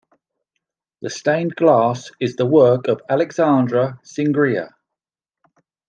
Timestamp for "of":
2.87-3.01